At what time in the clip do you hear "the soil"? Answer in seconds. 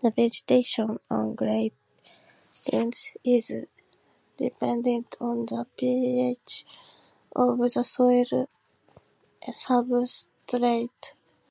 7.58-8.48